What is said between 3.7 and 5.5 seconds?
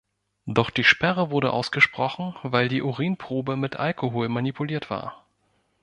Alkohol manipuliert war.